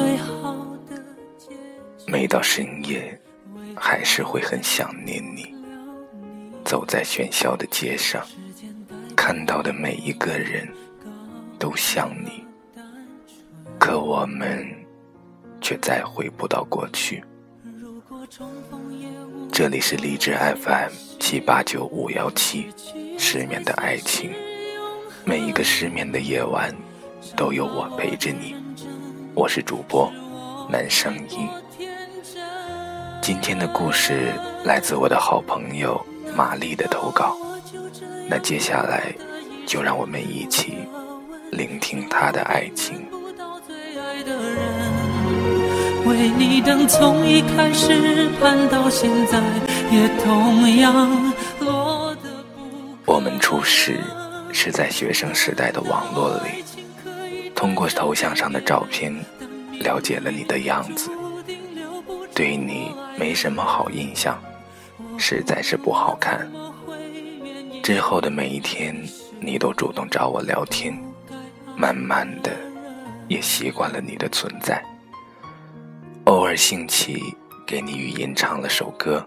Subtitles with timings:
[0.00, 0.54] 最好
[0.88, 0.96] 的
[1.36, 2.10] 结局。
[2.10, 3.20] 每到深夜，
[3.76, 5.54] 还是会很想念你。
[6.64, 8.24] 走在喧嚣的街上，
[9.14, 10.66] 看到的每一个人
[11.58, 12.42] 都像你，
[13.78, 14.66] 可我们
[15.60, 17.22] 却再回不到过去。
[19.52, 22.68] 这里是荔枝 FM 七八九五幺七，
[23.18, 24.30] 失眠的爱情。
[25.26, 26.74] 每一个失眠的夜晚，
[27.36, 28.56] 都有我陪着你。
[29.34, 30.12] 我是主播
[30.68, 31.48] 南声音。
[33.22, 34.32] 今天的故事
[34.64, 36.00] 来自我的好朋友
[36.34, 37.36] 玛丽的投稿。
[38.28, 39.14] 那接下来，
[39.66, 40.78] 就让我们一起
[41.50, 43.06] 聆听她的爱情。
[46.06, 49.40] 为你等从一开始盼到现在，
[49.90, 52.28] 也同样落得
[53.04, 54.00] 不我们初识
[54.52, 56.64] 是在学生时代的网络里，
[57.60, 59.14] 通过头像上的照片，
[59.80, 61.10] 了解了你的样子。
[62.34, 64.42] 对你没什么好印象，
[65.18, 66.50] 实在是不好看。
[67.82, 68.96] 之后的每一天，
[69.40, 70.98] 你都主动找我聊天，
[71.76, 72.50] 慢慢的，
[73.28, 74.82] 也习惯了你的存在。
[76.24, 79.22] 偶尔兴起，给你语音唱了首歌，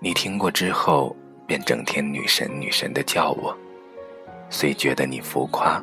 [0.00, 1.14] 你听过之后，
[1.46, 3.54] 便整天女神女神的叫我。
[4.48, 5.82] 虽觉得你浮夸，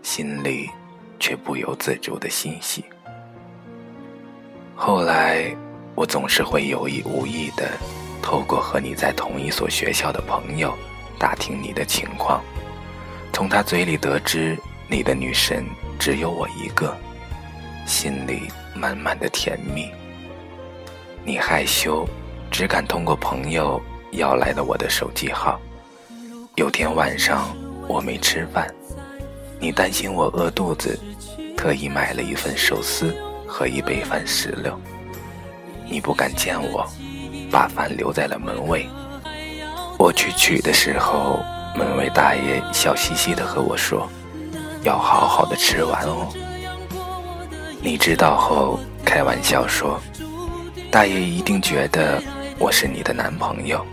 [0.00, 0.70] 心里
[1.18, 2.84] 却不由自主的欣喜。
[4.74, 5.54] 后来，
[5.94, 7.70] 我总是会有意无意的，
[8.22, 10.76] 透过和你在同一所学校的朋友，
[11.18, 12.42] 打听你的情况。
[13.32, 14.56] 从他嘴里得知
[14.88, 15.64] 你的女神
[15.98, 16.96] 只有我一个，
[17.86, 18.42] 心里
[18.74, 19.90] 满满的甜蜜。
[21.24, 22.06] 你害羞，
[22.50, 25.60] 只敢通过朋友要来了我的手机号。
[26.54, 27.54] 有天晚上
[27.88, 28.72] 我没吃饭，
[29.58, 30.98] 你担心我饿肚子，
[31.56, 33.14] 特意买了一份寿司
[33.46, 34.78] 和一杯饭石榴。
[35.88, 36.86] 你不敢见我，
[37.50, 38.86] 把饭留在了门卫。
[39.98, 41.40] 我去取的时候，
[41.74, 44.08] 门卫大爷笑嘻嘻地和我说
[44.84, 46.28] ：“要好好的吃完哦。”
[47.80, 50.00] 你知道后开玩笑说
[50.90, 52.22] ：“大爷一定觉得
[52.58, 53.84] 我是你的男朋友。”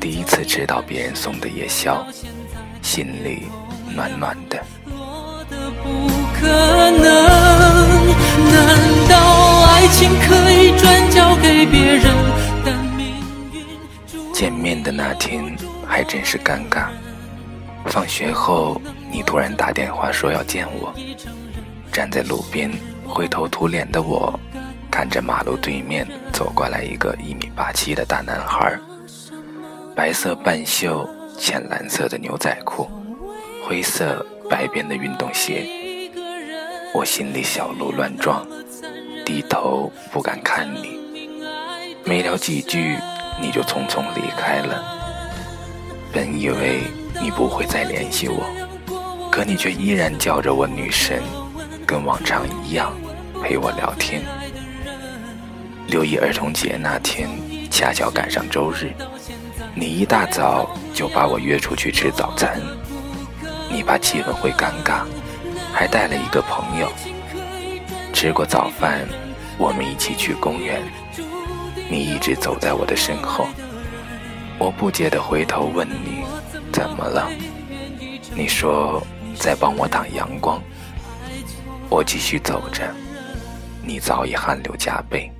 [0.00, 2.06] 第一次吃到别人送的夜宵，
[2.82, 3.48] 心里
[3.98, 4.62] 暖暖的。
[4.86, 7.02] 落得不可能。
[8.52, 8.78] 难
[9.08, 12.14] 道爱情可以转交给别人？
[12.64, 13.16] 但命
[13.52, 13.60] 运
[14.06, 16.86] 注见面的那天还真是尴尬。
[17.86, 20.94] 放学后，你突然打电话说要见我。
[21.90, 22.70] 站在路边
[23.04, 24.38] 灰头土脸的我，
[24.92, 28.78] 看着马路对面走过来一个一米八七的大男孩，
[29.96, 32.88] 白色半袖、浅蓝色的牛仔裤，
[33.68, 35.68] 灰色白边的运动鞋。
[36.94, 38.46] 我心里小鹿乱撞，
[39.26, 40.98] 低头不敢看你。
[42.02, 42.96] 没聊几句，
[43.38, 44.82] 你就匆匆离开了。
[46.10, 46.80] 本以为
[47.20, 48.42] 你不会再联系我，
[49.30, 51.22] 可你却依然叫着我女神，
[51.86, 52.90] 跟往常一样
[53.42, 54.22] 陪我聊天。
[55.88, 57.28] 六一儿童节那天，
[57.70, 58.94] 恰巧赶上周日，
[59.74, 62.58] 你一大早就把我约出去吃早餐。
[63.70, 65.02] 你怕气氛会尴尬，
[65.72, 66.90] 还带了一个朋友。
[68.12, 69.06] 吃过早饭，
[69.58, 70.82] 我们一起去公园。
[71.90, 73.46] 你一直走在我的身后，
[74.58, 76.24] 我不解地回头问你
[76.72, 77.30] 怎么了。
[78.34, 79.02] 你说
[79.36, 80.60] 在帮我挡阳光。
[81.88, 82.92] 我继续走着，
[83.82, 85.30] 你早已汗流浃背。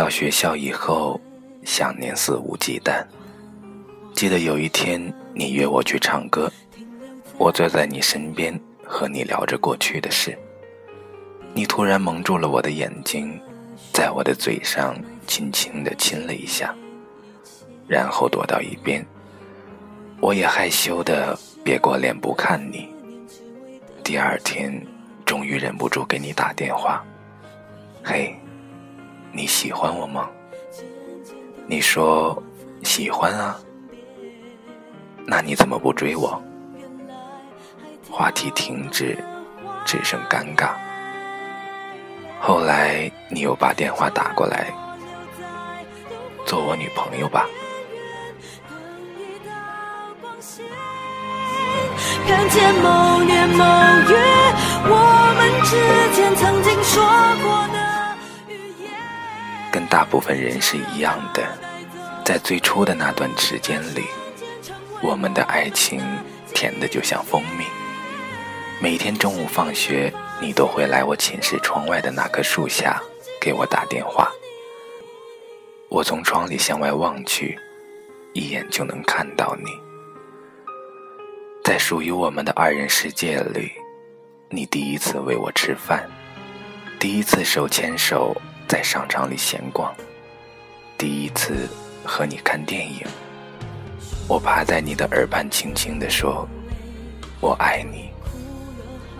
[0.00, 1.20] 到学校以后，
[1.62, 3.04] 想念肆无忌惮。
[4.14, 4.98] 记得有一天，
[5.34, 6.50] 你约我去唱歌，
[7.36, 10.34] 我坐在你身边，和你聊着过去的事。
[11.52, 13.38] 你突然蒙住了我的眼睛，
[13.92, 16.74] 在我的嘴上轻轻地亲了一下，
[17.86, 19.04] 然后躲到一边。
[20.18, 22.88] 我也害羞地别过脸不看你。
[24.02, 24.82] 第二天，
[25.26, 27.04] 终于忍不住给你打电话，
[28.02, 28.34] 嘿，
[29.32, 30.28] 你喜欢我吗？
[31.66, 32.42] 你说
[32.82, 33.56] 喜欢啊，
[35.24, 36.42] 那你怎么不追我？
[38.10, 39.16] 话题停止，
[39.84, 40.70] 只剩尴尬。
[42.40, 44.72] 后来你又把电话打过来，
[46.44, 47.46] 做我女朋友吧。
[52.26, 53.64] 看见某年某
[54.08, 54.16] 月，
[54.86, 54.94] 我
[55.36, 55.70] 们之
[56.16, 57.04] 间曾经说
[57.42, 57.79] 过的。
[59.90, 61.44] 大部分人是一样的，
[62.24, 64.04] 在最初的那段时间里，
[65.02, 66.00] 我们的爱情
[66.54, 67.64] 甜的就像蜂蜜。
[68.80, 73.02] 每天中午放学，你都会来我寝室窗外的那棵树下
[73.40, 74.30] 给我打电话。
[75.88, 77.58] 我从窗里向外望去，
[78.32, 79.70] 一眼就能看到你。
[81.64, 83.72] 在属于我们的二人世界里，
[84.48, 86.08] 你第一次喂我吃饭，
[87.00, 88.40] 第一次手牵手
[88.70, 89.92] 在商场里闲逛，
[90.96, 91.68] 第一次
[92.04, 93.04] 和你看电影。
[94.28, 96.48] 我趴在你的耳畔轻轻地说
[97.42, 98.10] ：“我爱你。”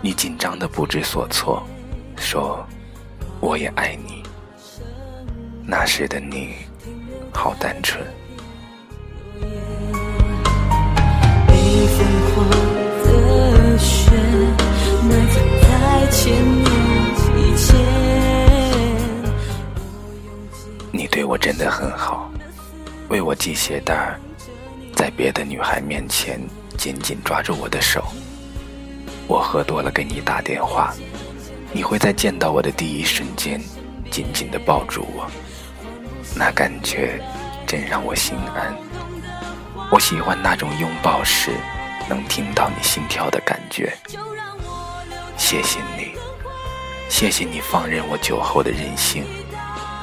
[0.01, 1.67] 你紧张的不知所措，
[2.15, 2.65] 说
[3.41, 4.23] ：“我也爱你。”
[5.67, 6.53] 那时的你，
[7.33, 8.01] 好单纯。
[23.11, 24.17] 为我系鞋带，
[24.95, 26.39] 在别的女孩面前
[26.77, 28.01] 紧紧抓住我的手。
[29.27, 30.93] 我喝多了给你打电话，
[31.73, 33.61] 你会在见到我的第一瞬间
[34.09, 35.29] 紧紧地抱住我，
[36.37, 37.21] 那感觉
[37.67, 38.73] 真让我心安。
[39.91, 41.51] 我喜欢那种拥抱时
[42.07, 43.91] 能听到你心跳的感觉。
[45.35, 46.13] 谢谢你，
[47.09, 49.25] 谢谢你放任我酒后的任性，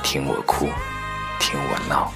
[0.03, 0.69] 听我哭，
[1.41, 2.13] 听我闹。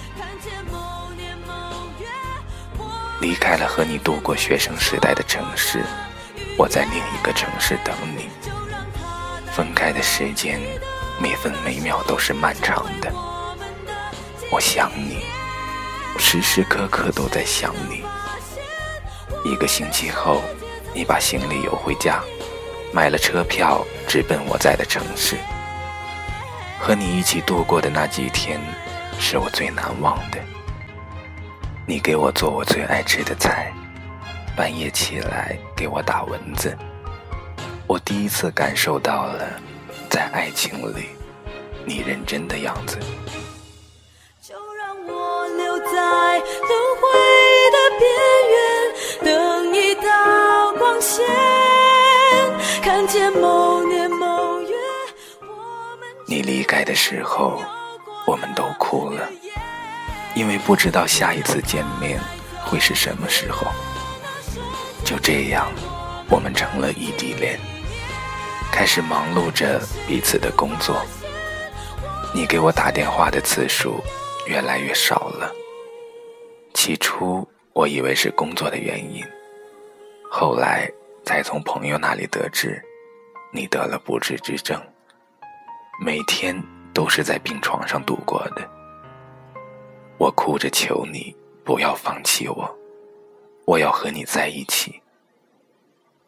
[3.23, 5.85] 离开了和你度过学生时代的城市，
[6.59, 8.29] 我在另一个城市等你。
[9.53, 10.61] 分开的时间，
[11.21, 13.13] 每分每秒都是漫长的。
[14.51, 15.19] 我想你，
[16.19, 18.03] 时时刻刻都在想你。
[19.49, 20.43] 一个星期后，
[20.93, 22.21] 你把行李邮回家。
[22.93, 25.37] 买了车票，直奔我在的城市。
[26.81, 28.61] 和你一起度过的那几天，
[29.21, 30.39] 是我最难忘的。
[31.85, 33.73] 你给我做我最爱吃的菜，
[34.57, 36.77] 半夜起来给我打蚊子。
[37.89, 39.61] 我第一次感受到了，
[40.09, 41.09] 在爱情里，
[41.85, 42.99] 你认真的样子。
[44.41, 46.71] 就让我留在轮
[47.01, 47.09] 回
[47.73, 48.03] 的边
[48.53, 51.27] 缘，等一道光线。
[52.81, 54.77] 看见某年某月，
[56.27, 57.61] 你离开的时候，
[58.25, 59.29] 我们都哭了，
[60.35, 62.21] 因为不知道下一次见面
[62.65, 63.67] 会是什么时候。
[65.05, 65.71] 就这样，
[66.29, 67.59] 我们成了异地恋，
[68.71, 71.05] 开始忙碌着彼此的工作。
[72.35, 74.03] 你给我打电话的次数
[74.47, 75.53] 越来越少了。
[76.75, 79.25] 起初我以为是工作的原因，
[80.31, 80.91] 后来。
[81.25, 82.83] 才从朋友那里得知，
[83.53, 84.77] 你得了不治之症，
[86.05, 86.61] 每天
[86.93, 88.69] 都是在病床上度过的。
[90.19, 92.79] 我哭着求你不要放弃我，
[93.65, 95.01] 我要和你在一起。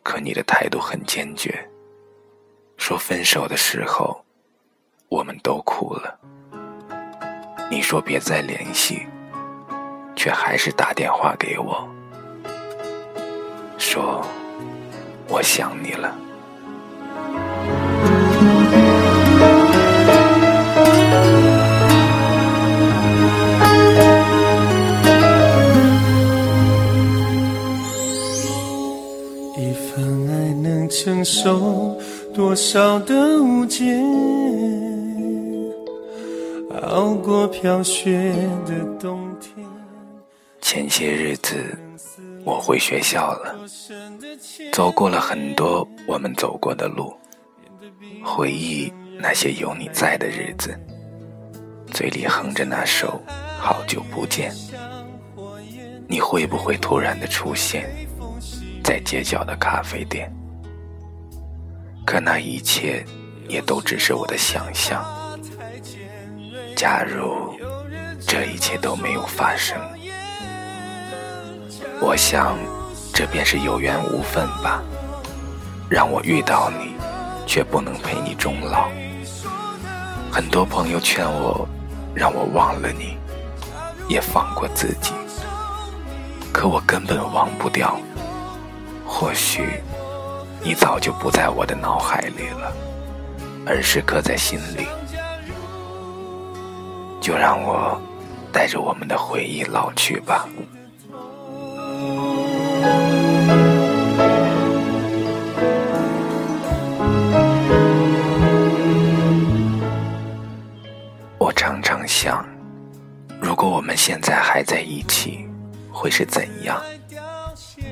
[0.03, 1.69] 可你的态度很坚决，
[2.77, 4.25] 说分手的时候，
[5.09, 6.19] 我们都哭了。
[7.71, 9.07] 你说别再联系，
[10.15, 11.89] 却还是打电话给我，
[13.79, 14.25] 说。
[15.27, 16.15] 我想你了。
[32.75, 33.85] 少的误解？
[36.83, 38.35] 熬过飘雪
[38.67, 39.65] 的冬天。
[40.61, 41.55] 前些日子。
[42.45, 43.55] 我回学校了，
[44.73, 47.15] 走过了很多我们走过的路，
[48.25, 50.77] 回忆那些有你在的日子，
[51.93, 53.23] 嘴里哼着那首
[53.57, 54.51] 《好久不见》。
[56.09, 57.89] 你会不会突然的出现
[58.83, 60.29] 在街角的咖啡店？
[62.05, 63.05] 可那一切
[63.49, 65.05] 也都只是我的想象。
[66.77, 67.55] 假如
[68.27, 69.79] 这一切都没有发生。
[72.01, 72.59] 我想，
[73.13, 74.83] 这便是有缘无分吧。
[75.89, 76.95] 让我遇到你，
[77.47, 78.89] 却不能陪你终老。
[80.31, 81.67] 很多朋友劝我，
[82.15, 83.17] 让我忘了你，
[84.09, 85.13] 也放过自己。
[86.53, 87.97] 可我根本忘不掉。
[89.07, 89.83] 或许
[90.65, 92.75] 你早就不在我的脑海里了，
[93.67, 94.87] 而是刻在心里。
[97.21, 98.01] 就让我
[98.51, 100.49] 带着我们的回忆老去吧。
[111.39, 112.43] 我常常想，
[113.39, 115.47] 如果我们现在还在一起，
[115.93, 116.81] 会是怎样？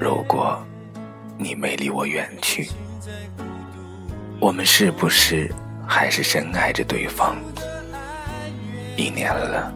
[0.01, 0.59] 如果
[1.43, 2.69] 你没离我远去，
[4.39, 5.53] 我们是不是
[5.89, 7.37] 还是深爱着对方？
[8.97, 9.73] 一年了，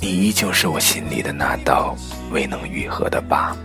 [0.00, 1.96] 你依旧是我心里的那道
[2.30, 3.56] 未能愈合的疤。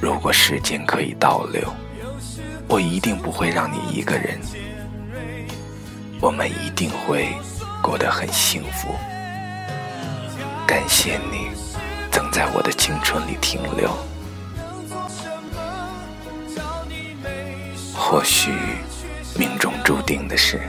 [0.00, 1.72] 如果时间可以倒流，
[2.66, 4.40] 我一定不会让你一个人，
[6.20, 7.28] 我们一定会
[7.80, 8.88] 过得很幸福。
[10.66, 11.48] 感谢你
[12.10, 13.88] 曾在我的青春里停留。
[18.10, 18.50] 或许
[19.38, 20.62] 命中注定的是。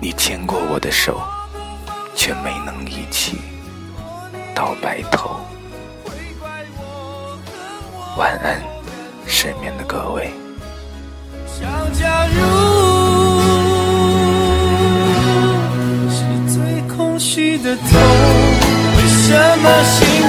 [0.00, 1.22] 你牵过我的手，
[2.16, 3.38] 却没能一起
[4.52, 5.38] 到白头。
[8.18, 8.60] 晚安，
[9.24, 10.32] 失眠的各位。
[11.46, 12.40] 想假如
[16.10, 17.86] 是最空虚的痛，
[18.96, 20.21] 为什么幸